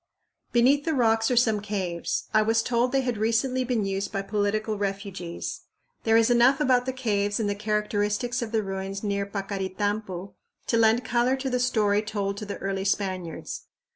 Beneath 0.51 0.83
the 0.83 0.95
rocks 0.95 1.29
are 1.29 1.35
some 1.37 1.61
caves. 1.61 2.23
I 2.33 2.41
was 2.41 2.63
told 2.63 2.91
they 2.91 3.01
had 3.01 3.19
recently 3.19 3.63
been 3.63 3.85
used 3.85 4.11
by 4.11 4.23
political 4.23 4.75
refugees. 4.75 5.61
There 6.05 6.17
is 6.17 6.31
enough 6.31 6.59
about 6.59 6.87
the 6.87 6.91
caves 6.91 7.39
and 7.39 7.47
the 7.47 7.53
characteristics 7.53 8.41
of 8.41 8.51
the 8.51 8.63
ruins 8.63 9.03
near 9.03 9.27
Paccaritampu 9.27 10.33
to 10.65 10.77
lend 10.77 11.05
color 11.05 11.35
to 11.35 11.51
the 11.51 11.59
story 11.59 12.01
told 12.01 12.37
to 12.37 12.47
the 12.47 12.57
early 12.57 12.83
Spaniards. 12.83 13.67